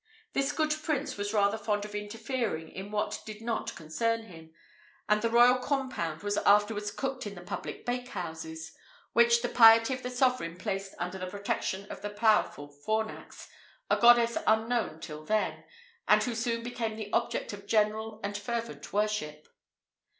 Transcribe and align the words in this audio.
This 0.33 0.51
good 0.51 0.73
prince 0.81 1.15
was 1.15 1.31
rather 1.31 1.59
fond 1.59 1.85
of 1.85 1.93
interfering 1.93 2.69
in 2.69 2.89
what 2.89 3.21
did 3.23 3.39
not 3.39 3.75
concern 3.75 4.23
him, 4.23 4.51
and 5.07 5.21
the 5.21 5.29
royal 5.29 5.59
compound 5.59 6.23
was 6.23 6.37
afterwards 6.37 6.89
cooked 6.89 7.27
in 7.27 7.35
the 7.35 7.43
public 7.43 7.85
bakehouses, 7.85 8.75
which 9.13 9.43
the 9.43 9.47
piety 9.49 9.93
of 9.93 10.01
the 10.01 10.09
sovereign 10.09 10.57
placed 10.57 10.95
under 10.97 11.19
the 11.19 11.27
protection 11.29 11.85
of 11.91 12.01
the 12.01 12.09
powerful 12.09 12.67
Fornax, 12.67 13.47
a 13.91 13.95
goddess 13.95 14.39
unknown 14.47 14.99
till 15.01 15.23
then, 15.23 15.65
and 16.07 16.23
who 16.23 16.33
soon 16.33 16.63
became 16.63 16.95
the 16.95 17.13
object 17.13 17.53
of 17.53 17.67
general 17.67 18.19
and 18.23 18.35
fervent 18.35 18.91
worship. 18.91 19.47